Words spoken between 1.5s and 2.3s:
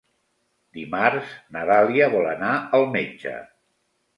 na Dàlia